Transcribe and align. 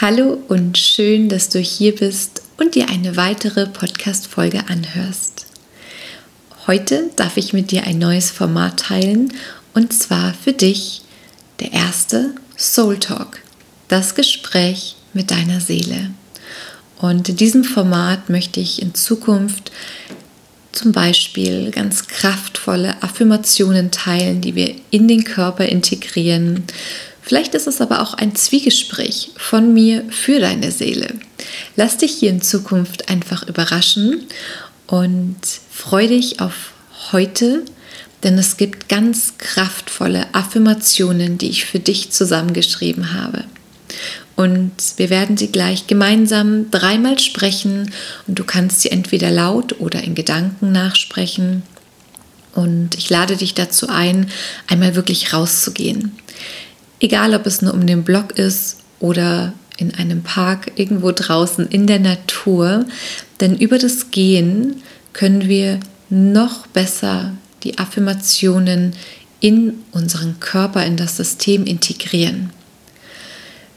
Hallo 0.00 0.40
und 0.46 0.78
schön, 0.78 1.28
dass 1.28 1.48
du 1.48 1.58
hier 1.58 1.92
bist 1.92 2.42
und 2.56 2.76
dir 2.76 2.88
eine 2.88 3.16
weitere 3.16 3.66
Podcast-Folge 3.66 4.68
anhörst. 4.68 5.46
Heute 6.68 7.10
darf 7.16 7.36
ich 7.36 7.52
mit 7.52 7.72
dir 7.72 7.82
ein 7.82 7.98
neues 7.98 8.30
Format 8.30 8.78
teilen 8.78 9.32
und 9.74 9.92
zwar 9.92 10.34
für 10.34 10.52
dich 10.52 11.02
der 11.58 11.72
erste 11.72 12.36
Soul 12.56 13.00
Talk, 13.00 13.40
das 13.88 14.14
Gespräch 14.14 14.94
mit 15.14 15.32
deiner 15.32 15.60
Seele. 15.60 16.10
Und 17.00 17.28
in 17.28 17.34
diesem 17.34 17.64
Format 17.64 18.30
möchte 18.30 18.60
ich 18.60 18.80
in 18.80 18.94
Zukunft 18.94 19.72
zum 20.70 20.92
Beispiel 20.92 21.72
ganz 21.72 22.06
kraftvolle 22.06 23.02
Affirmationen 23.02 23.90
teilen, 23.90 24.42
die 24.42 24.54
wir 24.54 24.76
in 24.92 25.08
den 25.08 25.24
Körper 25.24 25.66
integrieren. 25.66 26.62
Vielleicht 27.28 27.54
ist 27.54 27.66
es 27.66 27.82
aber 27.82 28.00
auch 28.00 28.14
ein 28.14 28.34
Zwiegespräch 28.34 29.32
von 29.36 29.74
mir 29.74 30.02
für 30.08 30.40
deine 30.40 30.72
Seele. 30.72 31.12
Lass 31.76 31.98
dich 31.98 32.12
hier 32.12 32.30
in 32.30 32.40
Zukunft 32.40 33.10
einfach 33.10 33.46
überraschen 33.46 34.24
und 34.86 35.36
freu 35.70 36.08
dich 36.08 36.40
auf 36.40 36.72
heute, 37.12 37.66
denn 38.22 38.38
es 38.38 38.56
gibt 38.56 38.88
ganz 38.88 39.34
kraftvolle 39.36 40.24
Affirmationen, 40.32 41.36
die 41.36 41.50
ich 41.50 41.66
für 41.66 41.80
dich 41.80 42.08
zusammengeschrieben 42.08 43.12
habe. 43.12 43.44
Und 44.34 44.72
wir 44.96 45.10
werden 45.10 45.36
sie 45.36 45.52
gleich 45.52 45.86
gemeinsam 45.86 46.70
dreimal 46.70 47.18
sprechen 47.18 47.92
und 48.26 48.38
du 48.38 48.44
kannst 48.44 48.80
sie 48.80 48.90
entweder 48.90 49.30
laut 49.30 49.78
oder 49.80 50.02
in 50.02 50.14
Gedanken 50.14 50.72
nachsprechen. 50.72 51.62
Und 52.54 52.94
ich 52.94 53.10
lade 53.10 53.36
dich 53.36 53.52
dazu 53.52 53.90
ein, 53.90 54.30
einmal 54.66 54.94
wirklich 54.94 55.34
rauszugehen. 55.34 56.12
Egal, 57.00 57.34
ob 57.34 57.46
es 57.46 57.62
nur 57.62 57.74
um 57.74 57.86
den 57.86 58.02
Block 58.02 58.38
ist 58.38 58.78
oder 59.00 59.52
in 59.76 59.94
einem 59.94 60.22
Park 60.22 60.72
irgendwo 60.76 61.12
draußen 61.12 61.66
in 61.68 61.86
der 61.86 62.00
Natur, 62.00 62.84
denn 63.40 63.56
über 63.56 63.78
das 63.78 64.10
Gehen 64.10 64.82
können 65.12 65.48
wir 65.48 65.78
noch 66.10 66.66
besser 66.66 67.34
die 67.62 67.78
Affirmationen 67.78 68.94
in 69.40 69.74
unseren 69.92 70.40
Körper, 70.40 70.84
in 70.84 70.96
das 70.96 71.16
System 71.16 71.64
integrieren. 71.64 72.50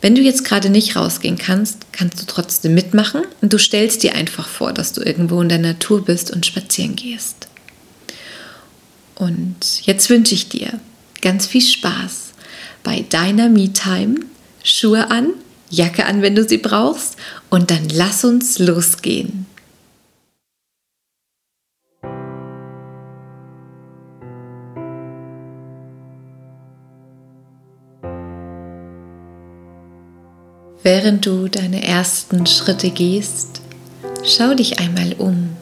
Wenn 0.02 0.16
du 0.16 0.22
jetzt 0.22 0.44
gerade 0.44 0.72
nicht 0.72 0.96
rausgehen 0.96 1.38
kannst, 1.38 1.86
kannst 1.92 2.20
du 2.20 2.26
trotzdem 2.26 2.74
mitmachen 2.74 3.22
und 3.42 3.54
du 3.54 3.60
stellst 3.60 4.02
dir 4.02 4.16
einfach 4.16 4.48
vor, 4.48 4.74
dass 4.74 4.94
du 4.94 5.02
irgendwo 5.02 5.40
in 5.42 5.50
der 5.50 5.60
Natur 5.60 6.04
bist 6.04 6.32
und 6.32 6.48
spazieren 6.48 6.96
gehst. 6.96 7.48
Und 9.14 9.58
jetzt 9.84 10.10
wünsche 10.10 10.34
ich 10.34 10.50
dir 10.50 10.80
ganz 11.22 11.46
viel 11.46 11.62
Spaß 11.62 12.31
bei 12.84 13.06
deiner 13.10 13.50
Me-Time. 13.50 14.16
Schuhe 14.64 15.10
an, 15.10 15.34
Jacke 15.70 16.06
an, 16.06 16.22
wenn 16.22 16.36
du 16.36 16.48
sie 16.48 16.58
brauchst 16.58 17.18
und 17.50 17.72
dann 17.72 17.90
lass 17.90 18.24
uns 18.24 18.60
losgehen. 18.60 19.46
Während 30.84 31.26
du 31.28 31.48
deine 31.48 31.84
ersten 31.86 32.48
Schritte 32.48 32.90
gehst, 32.90 33.62
schau 34.26 34.56
dich 34.56 34.80
einmal 34.80 35.14
um. 35.20 35.56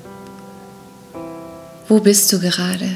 Wo 1.90 2.00
bist 2.00 2.32
du 2.32 2.40
gerade? 2.40 2.90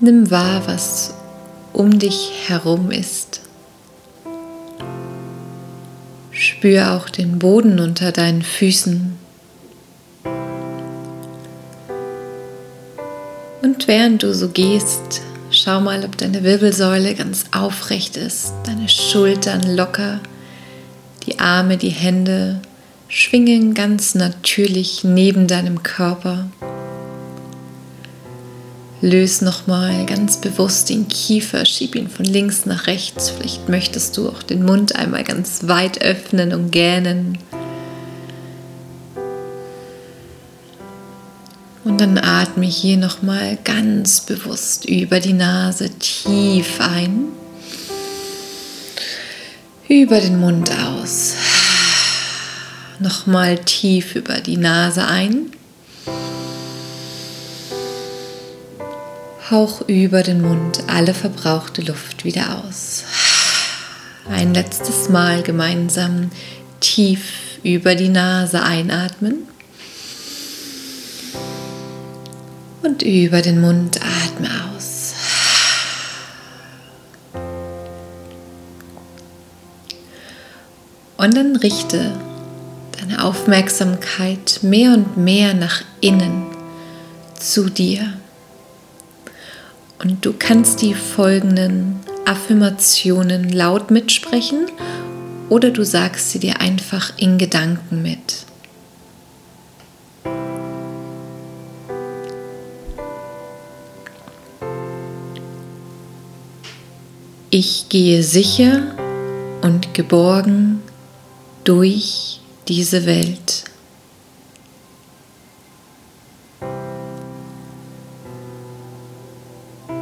Nimm 0.00 0.30
wahr, 0.30 0.62
was 0.66 1.14
um 1.72 1.98
dich 1.98 2.30
herum 2.46 2.90
ist. 2.90 3.40
Spür 6.30 6.92
auch 6.92 7.08
den 7.08 7.38
Boden 7.38 7.80
unter 7.80 8.12
deinen 8.12 8.42
Füßen. 8.42 9.16
Und 13.62 13.88
während 13.88 14.22
du 14.22 14.34
so 14.34 14.48
gehst, 14.48 15.22
Schau 15.54 15.82
mal, 15.82 16.02
ob 16.02 16.16
deine 16.16 16.44
Wirbelsäule 16.44 17.14
ganz 17.14 17.44
aufrecht 17.52 18.16
ist, 18.16 18.54
deine 18.64 18.88
Schultern 18.88 19.76
locker, 19.76 20.18
die 21.26 21.40
Arme, 21.40 21.76
die 21.76 21.90
Hände 21.90 22.62
schwingen 23.08 23.74
ganz 23.74 24.14
natürlich 24.14 25.04
neben 25.04 25.48
deinem 25.48 25.82
Körper. 25.82 26.48
Löse 29.02 29.44
nochmal 29.44 30.06
ganz 30.06 30.36
bewusst 30.36 30.88
den 30.88 31.08
Kiefer, 31.08 31.64
schieb 31.66 31.96
ihn 31.96 32.08
von 32.08 32.24
links 32.24 32.66
nach 32.66 32.86
rechts. 32.86 33.30
Vielleicht 33.30 33.68
möchtest 33.68 34.16
du 34.16 34.28
auch 34.28 34.44
den 34.44 34.64
Mund 34.64 34.94
einmal 34.94 35.24
ganz 35.24 35.66
weit 35.66 36.00
öffnen 36.02 36.54
und 36.54 36.70
gähnen. 36.70 37.36
Und 41.82 42.00
dann 42.00 42.16
atme 42.16 42.64
hier 42.64 42.96
nochmal 42.96 43.58
ganz 43.64 44.20
bewusst 44.20 44.84
über 44.84 45.18
die 45.18 45.32
Nase 45.32 45.90
tief 45.98 46.78
ein, 46.78 47.24
über 49.88 50.20
den 50.20 50.38
Mund 50.38 50.70
aus. 50.70 51.34
Nochmal 53.00 53.58
tief 53.58 54.14
über 54.14 54.34
die 54.34 54.58
Nase 54.58 55.04
ein. 55.04 55.50
Hauch 59.52 59.82
über 59.86 60.24
den 60.24 60.42
Mund 60.42 60.82
alle 60.88 61.14
verbrauchte 61.14 61.82
Luft 61.82 62.24
wieder 62.24 62.64
aus. 62.64 63.04
Ein 64.28 64.54
letztes 64.54 65.08
Mal 65.08 65.42
gemeinsam 65.42 66.30
tief 66.80 67.20
über 67.62 67.94
die 67.94 68.08
Nase 68.08 68.62
einatmen. 68.62 69.46
und 72.92 73.02
über 73.02 73.42
den 73.42 73.60
Mund 73.60 74.00
atme 74.02 74.48
aus. 74.76 75.14
Und 81.16 81.36
dann 81.36 81.56
richte 81.56 82.12
deine 82.98 83.24
Aufmerksamkeit 83.24 84.60
mehr 84.62 84.92
und 84.92 85.16
mehr 85.16 85.54
nach 85.54 85.82
innen 86.00 86.46
zu 87.38 87.70
dir. 87.70 88.12
Und 90.02 90.24
du 90.24 90.32
kannst 90.32 90.82
die 90.82 90.94
folgenden 90.94 92.00
Affirmationen 92.24 93.50
laut 93.50 93.90
mitsprechen 93.90 94.66
oder 95.48 95.70
du 95.70 95.84
sagst 95.84 96.30
sie 96.30 96.40
dir 96.40 96.60
einfach 96.60 97.12
in 97.18 97.38
Gedanken 97.38 98.02
mit. 98.02 98.46
Ich 107.50 107.88
gehe 107.88 108.22
sicher 108.22 108.82
und 109.60 109.94
geborgen 109.94 110.80
durch 111.64 112.40
diese 112.66 113.06
Welt. 113.06 113.64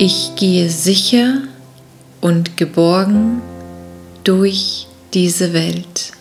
Ich 0.03 0.35
gehe 0.35 0.71
sicher 0.71 1.43
und 2.23 2.57
geborgen 2.57 3.43
durch 4.25 4.87
diese 5.13 5.53
Welt. 5.53 6.13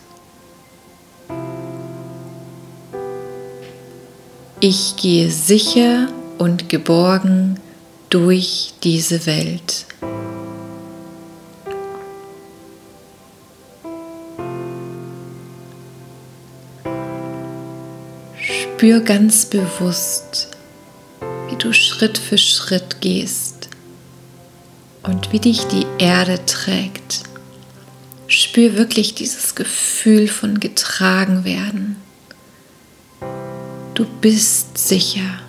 Ich 4.60 4.98
gehe 4.98 5.32
sicher 5.32 6.10
und 6.40 6.68
geborgen 6.68 7.58
durch 8.10 8.74
diese 8.84 9.26
Welt. 9.26 9.86
Spür 18.36 19.00
ganz 19.00 19.46
bewusst, 19.46 20.50
wie 21.48 21.56
du 21.56 21.72
Schritt 21.72 22.18
für 22.18 22.38
Schritt 22.38 23.00
gehst 23.00 23.59
und 25.10 25.32
wie 25.34 25.40
dich 25.40 25.66
die 25.66 25.88
Erde 25.98 26.46
trägt. 26.46 27.24
Spür 28.28 28.78
wirklich 28.78 29.16
dieses 29.16 29.56
Gefühl 29.56 30.28
von 30.28 30.60
getragen 30.60 31.44
werden. 31.46 31.96
Du 33.96 34.06
bist 34.22 34.78
sicher, 34.78 35.40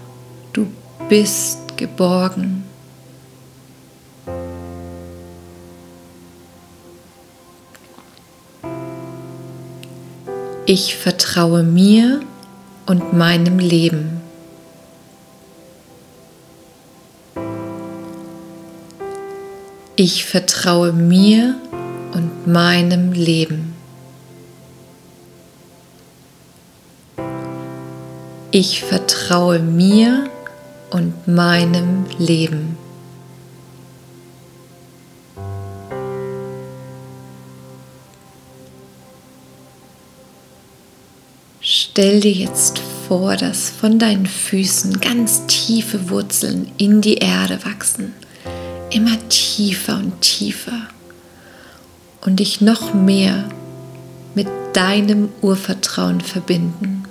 du 0.55 0.67
bist 1.11 1.77
geborgen. 1.77 2.65
Ich 10.65 10.97
vertraue 10.97 11.62
mir 11.62 12.21
und 12.87 13.12
meinem 13.12 13.59
Leben. 13.59 14.30
Ich 20.02 20.25
vertraue 20.25 20.94
mir 20.94 21.56
und 22.14 22.47
meinem 22.47 23.12
Leben. 23.12 23.75
Ich 28.50 28.82
vertraue 28.82 29.58
mir 29.58 30.31
und 30.88 31.29
meinem 31.29 32.06
Leben. 32.17 32.79
Stell 41.61 42.20
dir 42.20 42.32
jetzt 42.32 42.79
vor, 43.06 43.37
dass 43.37 43.69
von 43.69 43.99
deinen 43.99 44.25
Füßen 44.25 44.99
ganz 45.02 45.47
tiefe 45.47 46.08
Wurzeln 46.08 46.73
in 46.79 47.02
die 47.02 47.17
Erde 47.17 47.58
wachsen 47.67 48.14
immer 48.91 49.17
tiefer 49.29 49.99
und 49.99 50.21
tiefer 50.21 50.89
und 52.23 52.41
dich 52.41 52.61
noch 52.61 52.93
mehr 52.93 53.45
mit 54.35 54.49
deinem 54.73 55.31
Urvertrauen 55.43 56.21
verbinden. 56.21 57.05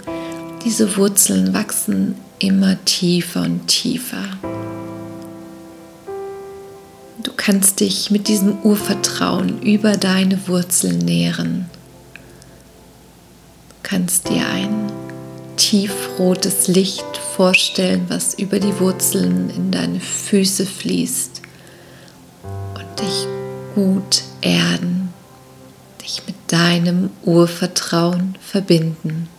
Diese 0.64 0.98
Wurzeln 0.98 1.54
wachsen 1.54 2.16
immer 2.38 2.84
tiefer 2.86 3.42
und 3.44 3.68
tiefer. 3.68 4.24
Du 7.24 7.32
kannst 7.36 7.80
dich 7.80 8.12
mit 8.12 8.28
diesem 8.28 8.60
Urvertrauen 8.64 9.62
über 9.62 9.98
deine 9.98 10.48
Wurzeln 10.48 11.00
nähren. 11.00 11.66
Du 13.70 13.76
kannst 13.84 14.30
dir 14.30 14.48
ein 14.48 14.92
tiefrotes 15.58 16.68
Licht 16.68 17.18
vorstellen, 17.36 18.06
was 18.08 18.34
über 18.34 18.60
die 18.60 18.80
Wurzeln 18.80 19.50
in 19.50 19.72
deine 19.72 20.00
Füße 20.00 20.66
fließt 20.66 21.39
dich 23.02 23.28
gut 23.76 24.24
erden, 24.42 25.14
dich 26.02 26.22
mit 26.28 26.36
deinem 26.48 27.10
Urvertrauen 27.24 28.38
verbinden. 28.42 29.30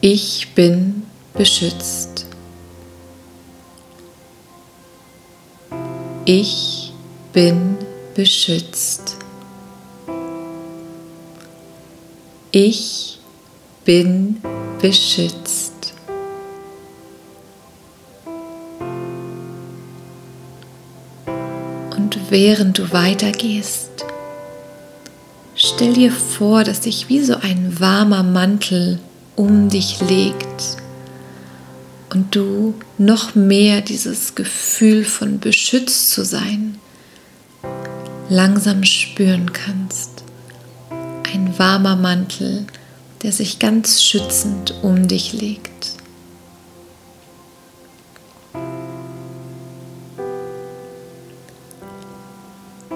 Ich 0.00 0.54
bin 0.54 1.02
beschützt. 1.34 2.26
Ich 6.24 6.92
bin 7.32 7.78
beschützt. 8.14 9.16
Ich 12.52 13.18
bin 13.84 14.40
beschützt. 14.80 15.77
Während 22.30 22.78
du 22.78 22.92
weitergehst, 22.92 23.90
stell 25.54 25.92
dir 25.94 26.12
vor, 26.12 26.64
dass 26.64 26.84
sich 26.84 27.08
wie 27.08 27.22
so 27.22 27.36
ein 27.36 27.80
warmer 27.80 28.22
Mantel 28.22 28.98
um 29.36 29.68
dich 29.68 30.00
legt 30.00 30.76
und 32.10 32.34
du 32.34 32.74
noch 32.96 33.34
mehr 33.34 33.80
dieses 33.80 34.34
Gefühl 34.34 35.04
von 35.04 35.38
beschützt 35.38 36.10
zu 36.10 36.24
sein 36.24 36.78
langsam 38.28 38.84
spüren 38.84 39.52
kannst. 39.52 40.22
Ein 41.32 41.58
warmer 41.58 41.96
Mantel, 41.96 42.66
der 43.22 43.32
sich 43.32 43.58
ganz 43.58 44.02
schützend 44.02 44.74
um 44.82 45.08
dich 45.08 45.32
legt. 45.32 45.97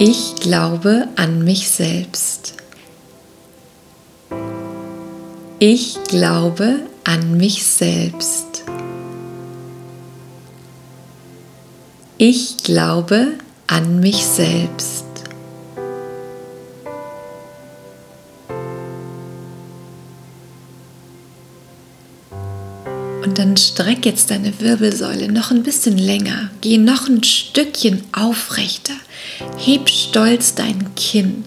Ich 0.05 0.35
glaube 0.35 1.07
an 1.15 1.45
mich 1.45 1.71
selbst. 1.71 2.55
Ich 5.61 5.97
glaube 6.09 6.81
an 7.05 7.37
mich 7.37 7.65
selbst. 7.65 8.65
Ich 12.19 12.65
glaube 12.65 13.35
an 13.69 14.01
mich 14.01 14.27
selbst. 14.27 15.02
Und 23.23 23.39
dann 23.39 23.57
streck 23.57 24.05
jetzt 24.05 24.31
deine 24.31 24.61
Wirbelsäule 24.61 25.31
noch 25.31 25.53
ein 25.53 25.63
bisschen 25.63 25.97
länger. 25.97 26.51
Geh 26.61 26.77
noch 26.77 27.09
ein 27.09 27.23
Stückchen 27.23 28.03
aufrechter. 28.13 28.95
Heb 29.57 29.89
stolz 29.89 30.57
dein 30.57 30.93
Kinn. 30.97 31.45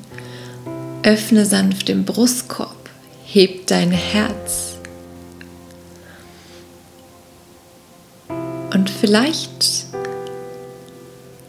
Öffne 1.04 1.46
sanft 1.46 1.90
den 1.90 2.06
Brustkorb. 2.06 2.90
Heb 3.26 3.68
dein 3.68 3.92
Herz. 3.92 4.78
Und 8.74 8.90
vielleicht 8.90 9.86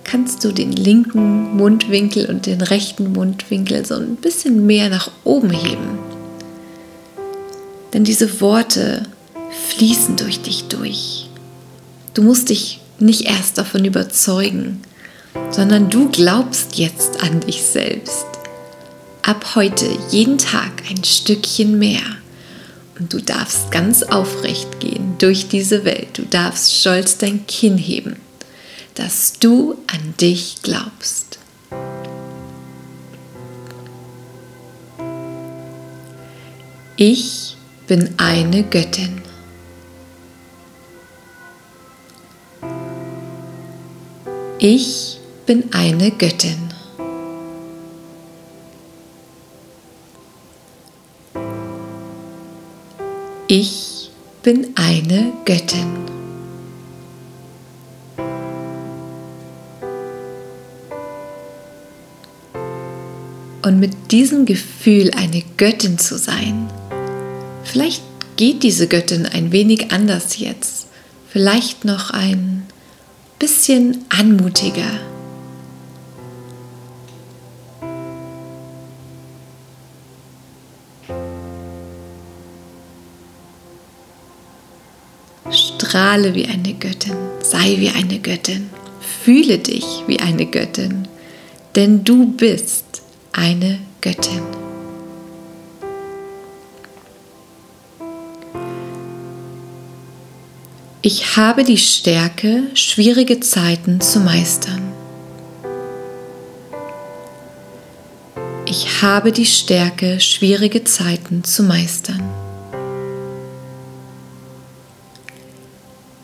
kannst 0.03 0.45
du 0.45 0.53
den 0.53 0.73
linken 0.73 1.57
Mundwinkel 1.57 2.27
und 2.27 2.47
den 2.47 2.63
rechten 2.63 3.13
Mundwinkel 3.13 3.87
so 3.87 3.95
ein 3.95 4.17
bisschen 4.17 4.67
mehr 4.67 4.89
nach 4.89 5.11
oben 5.23 5.51
heben. 5.51 5.99
Denn 7.93 8.05
diese 8.05 8.41
Worte 8.41 9.05
fließen 9.69 10.17
durch 10.17 10.41
dich 10.43 10.69
durch. 10.69 11.29
Du 12.15 12.23
musst 12.23 12.49
dich 12.49 12.81
nicht 12.99 13.23
erst 13.23 13.59
davon 13.59 13.85
überzeugen, 13.85 14.83
sondern 15.51 15.91
du 15.91 16.09
glaubst 16.11 16.79
jetzt 16.79 17.23
an 17.23 17.41
dich 17.41 17.63
selbst. 17.63 18.27
Ab 19.23 19.55
heute 19.55 19.87
jeden 20.11 20.39
Tag 20.39 20.83
ein 20.89 21.03
Stückchen 21.05 21.79
mehr. 21.79 22.03
Und 22.99 23.13
du 23.13 23.21
darfst 23.21 23.71
ganz 23.71 24.03
aufrecht 24.03 24.81
gehen 24.81 25.17
durch 25.19 25.49
diese 25.49 25.85
Welt. 25.85 26.09
Du 26.15 26.23
darfst 26.23 26.73
stolz 26.73 27.19
dein 27.19 27.47
Kinn 27.47 27.77
heben, 27.77 28.17
dass 28.95 29.39
du 29.39 29.77
an 29.89 30.15
dich 30.19 30.57
glaubst. 30.63 31.39
Ich 36.97 37.57
bin 37.87 38.15
eine 38.17 38.63
Göttin. 38.63 39.26
Ich 44.59 45.19
bin 45.45 45.65
eine 45.75 46.11
Göttin. 46.13 46.57
Ich 53.49 54.11
bin 54.43 54.69
eine 54.75 55.35
Göttin. 55.45 56.07
Und 63.63 63.79
mit 63.79 64.11
diesem 64.11 64.47
Gefühl, 64.47 65.11
eine 65.11 65.43
Göttin 65.59 65.99
zu 65.99 66.17
sein, 66.17 66.71
vielleicht 67.63 68.03
geht 68.37 68.63
diese 68.63 68.89
Göttin 68.89 69.27
ein 69.27 69.53
wenig 69.53 69.93
anders 69.93 70.39
jetzt, 70.39 70.87
vielleicht 71.29 71.85
noch 71.85 72.09
ein 72.09 72.66
bisschen 73.39 74.05
anmutiger. 74.09 75.01
Strahle 85.51 86.35
wie 86.35 86.47
eine 86.47 86.75
Göttin, 86.75 87.17
sei 87.41 87.77
wie 87.79 87.91
eine 87.91 88.19
Göttin, 88.19 88.71
fühle 89.25 89.59
dich 89.59 90.03
wie 90.07 90.19
eine 90.21 90.47
Göttin, 90.47 91.07
denn 91.75 92.05
du 92.05 92.33
bist 92.33 93.03
eine 93.33 93.79
Göttin. 94.01 94.56
Ich 101.09 101.37
habe 101.37 101.63
die 101.63 101.79
Stärke, 101.79 102.65
schwierige 102.75 103.39
Zeiten 103.39 104.01
zu 104.01 104.19
meistern. 104.19 104.83
Ich 108.67 109.03
habe 109.03 109.31
die 109.31 109.47
Stärke, 109.47 110.19
schwierige 110.19 110.83
Zeiten 110.83 111.45
zu 111.45 111.63
meistern. 111.63 112.29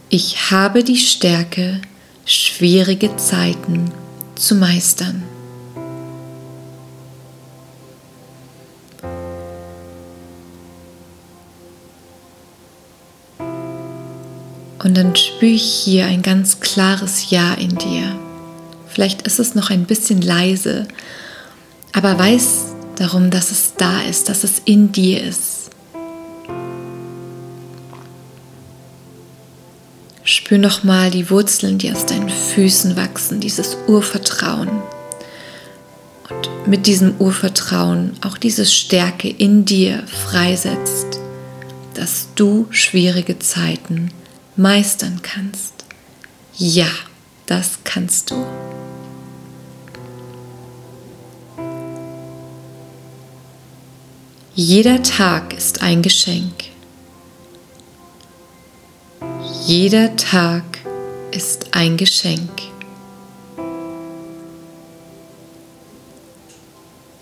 Ich 0.09 0.51
habe 0.51 0.83
die 0.83 0.99
Stärke, 0.99 1.81
schwierige 2.25 3.15
Zeiten 3.15 3.93
zu 4.35 4.57
meistern. 4.57 5.23
Und 14.83 14.97
dann 14.97 15.15
spüre 15.15 15.53
ich 15.53 15.63
hier 15.63 16.07
ein 16.07 16.23
ganz 16.23 16.59
klares 16.59 17.31
Ja 17.31 17.55
in 17.55 17.77
dir. 17.77 18.19
Vielleicht 18.89 19.23
ist 19.23 19.39
es 19.39 19.55
noch 19.55 19.71
ein 19.71 19.85
bisschen 19.85 20.21
leise, 20.21 20.87
aber 21.93 22.19
weiß 22.19 22.75
darum, 22.97 23.31
dass 23.31 23.51
es 23.51 23.75
da 23.77 24.03
ist, 24.03 24.29
dass 24.29 24.45
es 24.45 24.61
in 24.65 24.91
dir 24.93 25.23
ist. 25.23 25.71
Spür 30.25 30.59
nochmal 30.59 31.11
die 31.11 31.31
Wurzeln, 31.31 31.79
die 31.79 31.93
aus 31.93 32.07
deinen 32.07 32.29
Füßen 32.29 32.97
wachsen, 32.97 33.41
dieses 33.41 33.77
Urvertrauen. 33.87 34.69
Und 36.29 36.69
mit 36.69 36.87
diesem 36.87 37.17
Urvertrauen 37.19 38.13
auch 38.25 38.37
diese 38.37 38.67
Stärke 38.67 39.29
in 39.29 39.65
dir 39.65 40.03
freisetzt, 40.07 41.21
dass 41.95 42.29
du 42.35 42.67
schwierige 42.71 43.39
Zeiten 43.39 44.11
meistern 44.57 45.21
kannst. 45.23 45.85
Ja, 46.55 46.89
das 47.47 47.79
kannst 47.85 48.31
du. 48.31 48.47
Jeder 54.55 55.03
Tag 55.03 55.55
ist 55.55 55.83
ein 55.83 56.03
Geschenk. 56.03 56.65
Jeder 59.67 60.15
Tag 60.17 60.65
ist 61.31 61.75
ein 61.75 61.97
Geschenk. 61.97 62.63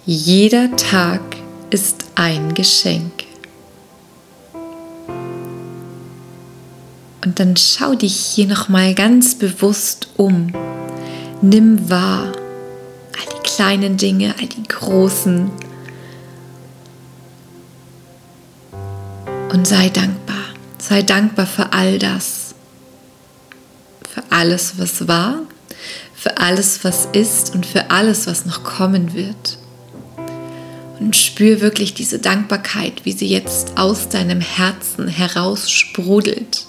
Jeder 0.06 0.74
Tag 0.76 1.20
ist 1.70 2.04
ein 2.16 2.52
Geschenk. 2.54 3.29
Und 7.22 7.38
dann 7.38 7.56
schau 7.56 7.94
dich 7.94 8.14
hier 8.16 8.46
nochmal 8.46 8.94
ganz 8.94 9.34
bewusst 9.34 10.08
um. 10.16 10.52
Nimm 11.42 11.90
wahr 11.90 12.32
all 12.32 13.26
die 13.36 13.48
kleinen 13.48 13.96
Dinge, 13.96 14.34
all 14.38 14.46
die 14.46 14.62
großen. 14.62 15.50
Und 19.52 19.66
sei 19.66 19.90
dankbar. 19.90 20.36
Sei 20.78 21.02
dankbar 21.02 21.46
für 21.46 21.72
all 21.72 21.98
das. 21.98 22.54
Für 24.08 24.22
alles, 24.30 24.78
was 24.78 25.06
war, 25.06 25.40
für 26.14 26.38
alles, 26.38 26.84
was 26.84 27.06
ist 27.12 27.54
und 27.54 27.64
für 27.66 27.90
alles, 27.90 28.26
was 28.26 28.46
noch 28.46 28.64
kommen 28.64 29.14
wird. 29.14 29.58
Und 30.98 31.16
spür 31.16 31.60
wirklich 31.60 31.94
diese 31.94 32.18
Dankbarkeit, 32.18 33.04
wie 33.04 33.12
sie 33.12 33.28
jetzt 33.28 33.78
aus 33.78 34.08
deinem 34.08 34.40
Herzen 34.40 35.06
heraus 35.06 35.70
sprudelt 35.70 36.66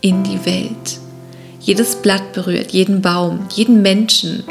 in 0.00 0.22
die 0.22 0.44
Welt. 0.44 0.98
Jedes 1.60 1.96
Blatt 1.96 2.32
berührt, 2.32 2.72
jeden 2.72 3.02
Baum, 3.02 3.46
jeden 3.54 3.82
Menschen. 3.82 4.44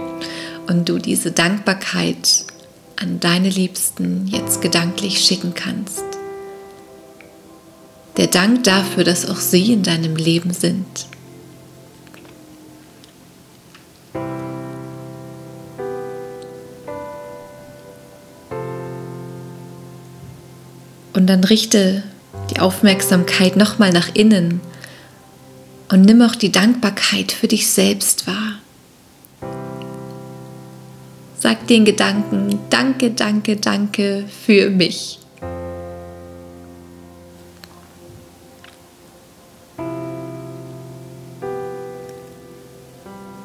Und 0.67 0.87
du 0.87 0.99
diese 0.99 1.31
Dankbarkeit 1.31 2.45
an 2.95 3.19
deine 3.19 3.49
Liebsten 3.49 4.27
jetzt 4.27 4.61
gedanklich 4.61 5.19
schicken 5.19 5.53
kannst. 5.55 6.03
Der 8.17 8.27
Dank 8.27 8.63
dafür, 8.65 9.03
dass 9.03 9.27
auch 9.27 9.37
sie 9.37 9.73
in 9.73 9.83
deinem 9.83 10.15
Leben 10.15 10.53
sind. 10.53 11.07
Und 21.13 21.27
dann 21.27 21.43
richte 21.43 22.03
die 22.51 22.59
Aufmerksamkeit 22.59 23.55
nochmal 23.55 23.91
nach 23.91 24.13
innen 24.13 24.61
und 25.91 26.01
nimm 26.03 26.21
auch 26.21 26.35
die 26.35 26.51
Dankbarkeit 26.51 27.31
für 27.31 27.47
dich 27.47 27.69
selbst 27.69 28.27
wahr. 28.27 28.59
Sag 31.39 31.67
den 31.67 31.85
Gedanken, 31.85 32.59
danke, 32.69 33.11
danke, 33.11 33.55
danke 33.55 34.25
für 34.45 34.69
mich. 34.69 35.19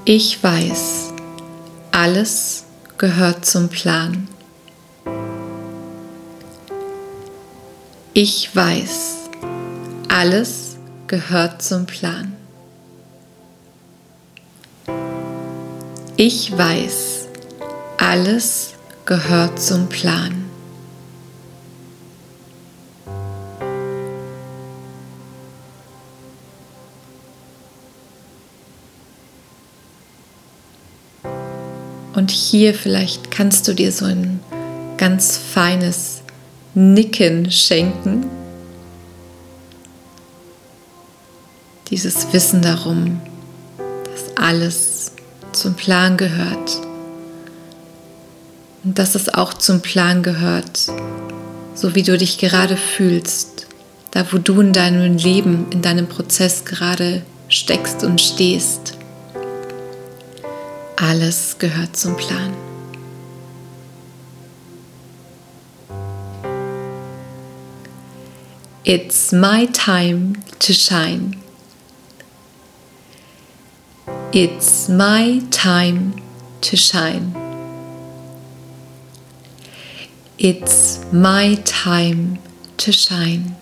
Ich 0.07 0.43
weiß, 0.43 1.15
alles 1.93 2.65
gehört 2.99 3.47
zum 3.47 3.69
Plan. 3.69 4.29
Ich 8.13 8.55
weiß, 8.55 9.31
alles 10.09 10.74
gehört 11.15 11.63
zum 11.63 11.87
Plan. 11.87 12.33
Ich 16.17 16.59
weiß, 16.59 17.29
alles 17.99 18.75
gehört 19.05 19.63
zum 19.63 19.89
Plan. 19.89 20.45
Und 32.13 32.33
hier 32.33 32.75
vielleicht 32.75 33.31
kannst 33.31 33.69
du 33.69 33.73
dir 33.73 33.93
so 33.93 34.07
ein 34.07 34.41
ganz 34.97 35.37
feines 35.37 36.23
Nicken 36.75 37.53
schenken. 37.53 38.34
Dieses 41.95 42.33
Wissen 42.33 42.61
darum, 42.61 43.21
dass 43.79 44.37
alles 44.37 45.13
zum 45.53 45.75
Plan 45.75 46.17
gehört. 46.17 46.81
Und 48.83 48.99
dass 48.99 49.15
es 49.15 49.33
auch 49.33 49.55
zum 49.55 49.81
Plan 49.81 50.25
gehört, 50.25 50.91
so 51.77 51.95
wie 51.95 52.03
du 52.03 52.19
dich 52.19 52.39
gerade 52.39 52.77
fühlst, 52.77 53.69
da 54.11 54.27
wo 54.33 54.39
du 54.39 54.61
in 54.61 54.73
deinem 54.73 55.17
Leben, 55.17 55.67
in 55.71 55.83
deinem 55.83 56.09
Prozess 56.09 56.65
gerade 56.65 57.23
steckst 57.47 58.03
und 58.03 58.21
stehst. 58.21 58.99
Alles 60.97 61.59
gehört 61.61 61.97
zum 61.97 62.17
Plan. 62.17 62.55
It's 68.83 69.31
my 69.31 69.69
time 69.69 70.33
to 70.59 70.73
shine. 70.73 71.44
It's 74.37 74.89
my 74.89 75.43
time 75.53 76.15
to 76.63 76.77
shine. 76.77 77.37
It's 80.39 80.99
my 81.13 81.57
time 81.65 82.41
to 82.79 82.91
shine. 82.91 83.55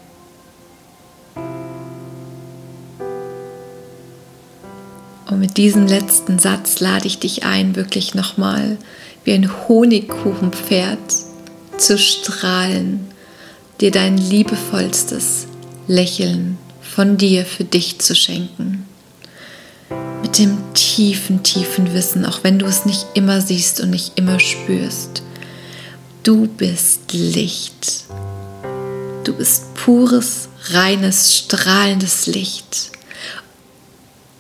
Und 5.27 5.41
mit 5.41 5.59
diesem 5.59 5.87
letzten 5.87 6.39
Satz 6.39 6.81
lade 6.81 7.07
ich 7.07 7.19
dich 7.19 7.45
ein, 7.45 7.77
wirklich 7.77 8.15
nochmal 8.15 8.79
wie 9.25 9.35
ein 9.35 9.51
Honigkuchenpferd 9.69 10.99
zu 11.77 11.99
strahlen, 11.99 13.11
dir 13.83 13.91
dein 13.91 14.17
liebevollstes 14.17 15.49
Lächeln 15.87 16.57
von 16.81 17.19
dir 17.19 17.45
für 17.45 17.65
dich 17.65 17.99
zu 17.99 18.15
schenken 18.15 18.87
dem 20.39 20.59
tiefen, 20.75 21.43
tiefen 21.43 21.93
Wissen, 21.95 22.25
auch 22.25 22.43
wenn 22.43 22.59
du 22.59 22.67
es 22.67 22.85
nicht 22.87 23.07
immer 23.15 23.41
siehst 23.41 23.81
und 23.81 23.91
nicht 23.91 24.19
immer 24.19 24.41
spürst. 24.41 25.23
Du 26.23 26.47
bist 26.47 27.13
Licht. 27.13 28.05
Du 29.25 29.35
bist 29.35 29.75
pures, 29.75 30.49
reines, 30.71 31.37
strahlendes 31.37 32.27
Licht. 32.27 32.91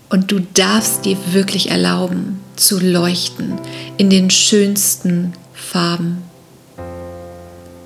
Und 0.08 0.30
du 0.30 0.40
darfst 0.40 1.04
dir 1.04 1.16
wirklich 1.32 1.70
erlauben 1.70 2.40
zu 2.56 2.78
leuchten 2.78 3.58
in 3.96 4.10
den 4.10 4.30
schönsten 4.30 5.32
Farben. 5.54 6.22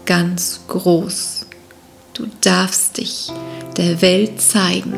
Ganz 0.04 0.60
groß. 0.68 1.46
Du 2.14 2.26
darfst 2.40 2.98
dich 2.98 3.30
der 3.76 4.00
Welt 4.02 4.40
zeigen 4.40 4.94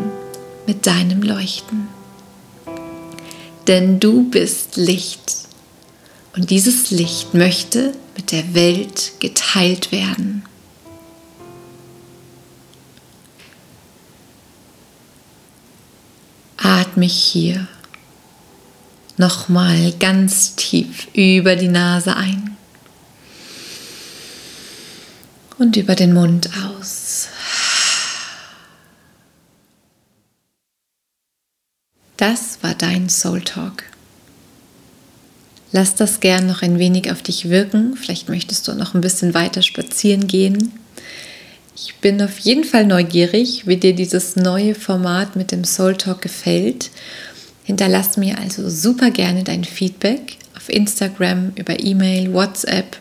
mit 0.66 0.86
deinem 0.86 1.22
Leuchten. 1.22 1.97
Denn 3.68 4.00
du 4.00 4.30
bist 4.30 4.76
Licht 4.76 5.36
und 6.34 6.48
dieses 6.48 6.90
Licht 6.90 7.34
möchte 7.34 7.92
mit 8.16 8.32
der 8.32 8.54
Welt 8.54 9.12
geteilt 9.20 9.92
werden. 9.92 10.42
Atme 16.56 17.04
hier 17.04 17.68
nochmal 19.18 19.92
ganz 20.00 20.54
tief 20.54 21.08
über 21.12 21.54
die 21.54 21.68
Nase 21.68 22.16
ein 22.16 22.56
und 25.58 25.76
über 25.76 25.94
den 25.94 26.14
Mund 26.14 26.48
aus. 26.64 27.28
Das 32.18 32.58
war 32.62 32.74
dein 32.74 33.08
Soul 33.08 33.42
Talk. 33.42 33.84
Lass 35.70 35.94
das 35.94 36.18
gern 36.18 36.48
noch 36.48 36.62
ein 36.62 36.80
wenig 36.80 37.12
auf 37.12 37.22
dich 37.22 37.48
wirken. 37.48 37.96
Vielleicht 37.96 38.28
möchtest 38.28 38.66
du 38.66 38.74
noch 38.74 38.92
ein 38.94 39.00
bisschen 39.00 39.34
weiter 39.34 39.62
spazieren 39.62 40.26
gehen. 40.26 40.72
Ich 41.76 41.94
bin 42.00 42.20
auf 42.20 42.40
jeden 42.40 42.64
Fall 42.64 42.86
neugierig, 42.86 43.68
wie 43.68 43.76
dir 43.76 43.94
dieses 43.94 44.34
neue 44.34 44.74
Format 44.74 45.36
mit 45.36 45.52
dem 45.52 45.62
Soul 45.62 45.96
Talk 45.96 46.20
gefällt. 46.20 46.90
Hinterlass 47.62 48.16
mir 48.16 48.36
also 48.38 48.68
super 48.68 49.12
gerne 49.12 49.44
dein 49.44 49.62
Feedback 49.62 50.38
auf 50.56 50.68
Instagram, 50.68 51.52
über 51.54 51.78
E-Mail, 51.78 52.32
WhatsApp. 52.34 52.96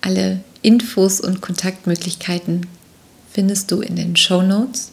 Alle 0.00 0.40
Infos 0.62 1.20
und 1.20 1.42
Kontaktmöglichkeiten 1.42 2.66
findest 3.30 3.70
du 3.70 3.82
in 3.82 3.96
den 3.96 4.16
Show 4.16 4.40
Notes. 4.40 4.89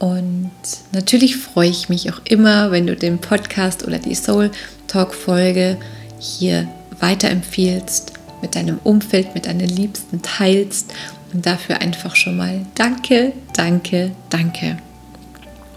Und 0.00 0.50
natürlich 0.92 1.36
freue 1.36 1.68
ich 1.68 1.90
mich 1.90 2.10
auch 2.10 2.22
immer, 2.24 2.70
wenn 2.70 2.86
du 2.86 2.96
den 2.96 3.18
Podcast 3.18 3.86
oder 3.86 3.98
die 3.98 4.14
Soul 4.14 4.50
Talk 4.88 5.14
Folge 5.14 5.76
hier 6.18 6.66
weiterempfiehlst, 6.98 8.14
mit 8.40 8.54
deinem 8.54 8.78
Umfeld, 8.82 9.34
mit 9.34 9.44
deinen 9.44 9.68
Liebsten 9.68 10.22
teilst 10.22 10.94
und 11.34 11.44
dafür 11.44 11.82
einfach 11.82 12.16
schon 12.16 12.38
mal 12.38 12.64
danke, 12.74 13.34
danke, 13.54 14.12
danke. 14.30 14.78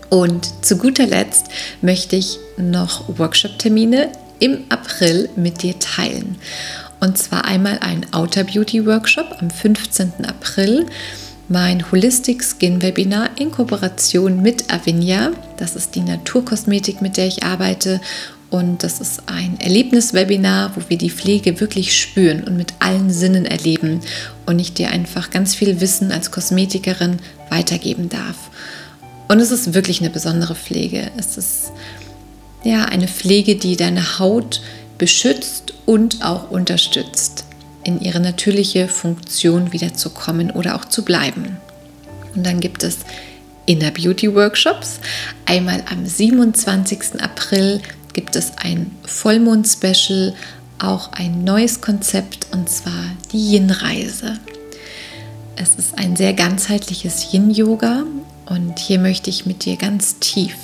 Und 0.09 0.63
zu 0.63 0.77
guter 0.77 1.05
Letzt 1.05 1.47
möchte 1.81 2.15
ich 2.15 2.37
noch 2.55 3.17
Workshop-Termine 3.19 4.09
im 4.39 4.59
April 4.69 5.29
mit 5.35 5.63
dir 5.63 5.77
teilen. 5.79 6.37
Und 7.01 7.17
zwar 7.17 7.43
einmal 7.43 7.79
ein 7.79 8.05
Outer 8.13 8.45
Beauty 8.45 8.85
Workshop 8.85 9.35
am 9.39 9.49
15. 9.49 10.23
April, 10.25 10.85
mein 11.53 11.91
Holistic 11.91 12.43
Skin 12.43 12.81
Webinar 12.81 13.29
in 13.37 13.51
Kooperation 13.51 14.41
mit 14.41 14.73
Avinia. 14.73 15.33
Das 15.57 15.75
ist 15.75 15.93
die 15.93 16.01
Naturkosmetik, 16.01 16.99
mit 16.99 17.15
der 17.15 17.27
ich 17.27 17.43
arbeite. 17.43 18.01
Und 18.49 18.81
das 18.81 18.99
ist 18.99 19.21
ein 19.27 19.59
Erlebniswebinar, 19.59 20.75
wo 20.75 20.81
wir 20.87 20.97
die 20.97 21.11
Pflege 21.11 21.59
wirklich 21.59 21.95
spüren 21.95 22.43
und 22.43 22.57
mit 22.57 22.73
allen 22.79 23.11
Sinnen 23.11 23.45
erleben 23.45 24.01
und 24.47 24.57
ich 24.57 24.73
dir 24.73 24.89
einfach 24.89 25.29
ganz 25.29 25.53
viel 25.53 25.79
Wissen 25.79 26.11
als 26.11 26.31
Kosmetikerin 26.31 27.17
weitergeben 27.51 28.09
darf. 28.09 28.49
Und 29.27 29.39
es 29.39 29.51
ist 29.51 29.75
wirklich 29.75 30.01
eine 30.01 30.09
besondere 30.09 30.55
Pflege. 30.55 31.11
Es 31.17 31.37
ist 31.37 31.71
ja 32.63 32.85
eine 32.85 33.07
Pflege, 33.07 33.57
die 33.57 33.75
deine 33.75 34.17
Haut 34.17 34.59
beschützt 34.97 35.75
und 35.85 36.25
auch 36.25 36.49
unterstützt, 36.49 37.45
in 37.83 37.99
ihre 38.01 38.19
natürliche 38.19 38.87
Funktion 38.87 39.73
wiederzukommen 39.73 40.51
oder 40.51 40.75
auch 40.75 40.85
zu 40.85 41.03
bleiben. 41.03 41.57
Und 42.35 42.45
dann 42.45 42.59
gibt 42.59 42.83
es 42.83 42.99
Inner 43.65 43.91
Beauty 43.91 44.33
Workshops. 44.33 44.99
Einmal 45.45 45.83
am 45.89 46.05
27. 46.05 47.21
April 47.21 47.81
gibt 48.13 48.35
es 48.35 48.57
ein 48.57 48.91
Vollmond-Special, 49.05 50.33
auch 50.79 51.13
ein 51.13 51.43
neues 51.43 51.81
Konzept 51.81 52.47
und 52.51 52.69
zwar 52.69 53.05
die 53.31 53.53
Yin-Reise. 53.53 54.39
Es 55.55 55.75
ist 55.75 55.97
ein 55.97 56.15
sehr 56.15 56.33
ganzheitliches 56.33 57.31
Yin-Yoga 57.31 58.03
und 58.47 58.79
hier 58.79 58.99
möchte 58.99 59.29
ich 59.29 59.45
mit 59.45 59.65
dir 59.65 59.77
ganz 59.77 60.19
tief 60.19 60.55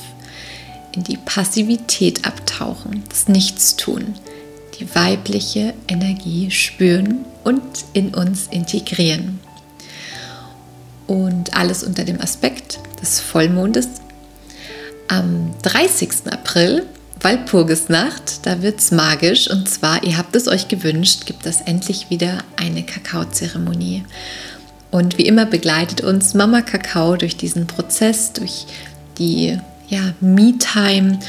in 0.92 1.04
die 1.04 1.18
Passivität 1.18 2.26
abtauchen, 2.26 3.04
das 3.08 3.28
Nichtstun, 3.28 4.16
die 4.80 4.96
weibliche 4.96 5.74
Energie 5.88 6.52
spüren 6.52 7.26
und 7.44 7.62
in 7.94 8.14
uns 8.14 8.48
integrieren. 8.48 9.40
Und 11.08 11.56
alles 11.56 11.84
unter 11.84 12.04
dem 12.04 12.22
Aspekt 12.22 12.80
des 13.02 13.20
Vollmondes. 13.20 13.88
Am 15.08 15.54
30. 15.64 16.32
April, 16.32 16.86
Walpurgisnacht, 17.22 18.46
da 18.46 18.62
wird 18.62 18.80
es 18.80 18.92
magisch. 18.92 19.50
Und 19.50 19.68
zwar, 19.68 20.04
ihr 20.04 20.18
habt 20.18 20.36
es 20.36 20.48
euch 20.48 20.68
gewünscht, 20.68 21.26
gibt 21.26 21.46
es 21.46 21.62
endlich 21.62 22.10
wieder 22.10 22.44
eine 22.58 22.84
Kakaozeremonie. 22.84 24.04
Und 24.92 25.18
wie 25.18 25.26
immer 25.26 25.46
begleitet 25.46 26.02
uns 26.02 26.34
Mama 26.34 26.62
Kakao 26.62 27.16
durch 27.16 27.38
diesen 27.38 27.68
Prozess, 27.68 28.34
durch 28.34 28.66
die 29.18 29.58
ja, 29.88 30.14
Me-Time 30.20 31.20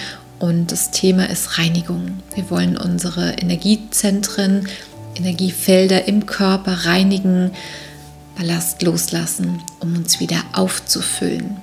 und 0.40 0.72
das 0.72 0.90
Thema 0.90 1.29
ist 1.29 1.59
Reinigung. 1.59 2.18
Wir 2.35 2.50
wollen 2.50 2.76
unsere 2.76 3.35
Energiezentren, 3.35 4.66
Energiefelder 5.14 6.09
im 6.09 6.26
Körper 6.26 6.87
reinigen, 6.87 7.53
Ballast 8.37 8.83
loslassen, 8.83 9.61
um 9.81 9.94
uns 9.94 10.18
wieder 10.18 10.42
aufzufüllen, 10.55 11.59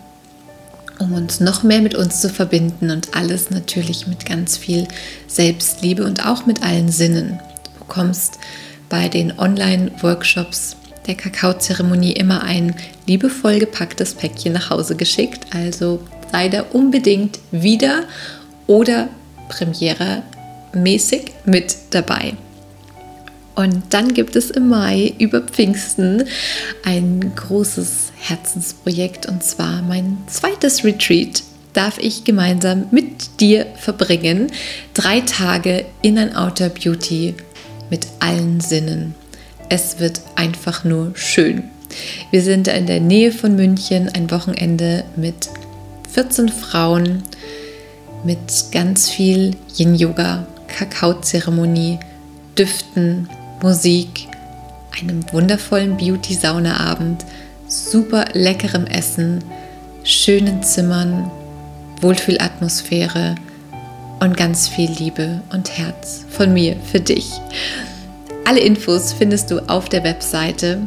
um 1.00 1.14
uns 1.14 1.40
noch 1.40 1.64
mehr 1.64 1.82
mit 1.82 1.96
uns 1.96 2.22
zu 2.22 2.30
verbinden 2.30 2.92
und 2.92 3.16
alles 3.16 3.50
natürlich 3.50 4.06
mit 4.06 4.28
ganz 4.28 4.58
viel 4.58 4.88
Selbstliebe 5.28 6.06
und 6.06 6.26
auch 6.26 6.46
mit 6.46 6.62
allen 6.62 6.92
Sinnen. 6.92 7.40
Du 7.64 7.86
bekommst 7.86 8.38
bei 8.90 9.10
den 9.10 9.38
Online-Workshops 9.40 10.76
der 11.08 11.16
Kakaozeremonie 11.16 12.12
immer 12.12 12.44
ein 12.44 12.76
liebevoll 13.08 13.58
gepacktes 13.58 14.14
Päckchen 14.14 14.54
nach 14.54 14.70
Hause 14.70 14.96
geschickt. 14.96 15.48
Also 15.52 16.02
sei 16.32 16.50
da 16.50 16.62
unbedingt 16.74 17.40
wieder 17.52 18.04
oder 18.68 19.10
Premiere-mäßig 19.50 21.32
mit 21.46 21.76
dabei. 21.92 22.34
Und 23.56 23.82
dann 23.90 24.14
gibt 24.14 24.36
es 24.36 24.52
im 24.52 24.68
Mai 24.68 25.16
über 25.18 25.42
Pfingsten 25.42 26.26
ein 26.84 27.32
großes 27.36 28.12
Herzensprojekt 28.20 29.26
und 29.26 29.44
zwar 29.44 29.82
mein 29.82 30.20
zweites 30.28 30.84
Retreat 30.84 31.42
darf 31.74 31.98
ich 31.98 32.24
gemeinsam 32.24 32.88
mit 32.92 33.40
dir 33.40 33.66
verbringen. 33.76 34.52
Drei 34.94 35.22
Tage 35.22 35.86
in 36.04 36.20
ein 36.20 36.36
Outer 36.36 36.70
Beauty 36.70 37.36
mit 37.90 38.08
allen 38.20 38.60
Sinnen. 38.60 39.16
Es 39.70 40.00
wird 40.00 40.22
einfach 40.36 40.84
nur 40.84 41.12
schön. 41.16 41.64
Wir 42.32 42.42
sind 42.42 42.68
in 42.68 42.86
der 42.86 43.00
Nähe 43.00 43.32
von 43.32 43.56
München 43.56 44.10
ein 44.10 44.30
Wochenende 44.30 45.04
mit 45.16 45.50
14 46.12 46.50
Frauen 46.50 47.24
mit 48.24 48.72
ganz 48.72 49.10
viel 49.10 49.56
Yin-Yoga, 49.78 50.46
Kakaozeremonie, 50.68 52.00
Düften, 52.58 53.30
Musik, 53.62 54.28
einem 55.00 55.24
wundervollen 55.32 55.98
Beauty-Sauna-Abend, 55.98 57.26
super 57.68 58.26
leckerem 58.34 58.86
Essen, 58.86 59.44
schönen 60.04 60.64
Zimmern, 60.64 61.30
Wohlfühlatmosphäre 62.02 63.36
und 64.20 64.38
ganz 64.38 64.68
viel 64.68 64.92
Liebe 64.92 65.42
und 65.52 65.78
Herz 65.78 66.26
von 66.30 66.54
mir 66.54 66.76
für 66.92 67.00
dich. 67.00 67.32
Alle 68.46 68.60
Infos 68.62 69.14
findest 69.14 69.52
du 69.52 69.60
auf 69.68 69.90
der 69.90 70.04
Webseite. 70.04 70.80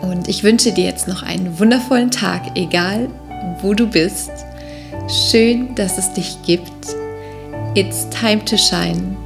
Und 0.00 0.28
ich 0.28 0.44
wünsche 0.44 0.72
dir 0.72 0.84
jetzt 0.84 1.08
noch 1.08 1.22
einen 1.22 1.58
wundervollen 1.58 2.10
Tag, 2.10 2.56
egal 2.56 3.08
wo 3.60 3.74
du 3.74 3.88
bist. 3.88 4.30
Schön, 5.08 5.74
dass 5.74 5.98
es 5.98 6.12
dich 6.12 6.42
gibt. 6.42 6.96
It's 7.74 8.08
time 8.10 8.44
to 8.44 8.56
shine. 8.56 9.16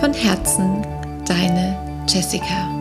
Von 0.00 0.12
Herzen, 0.12 0.82
deine 1.26 1.76
Jessica. 2.08 2.73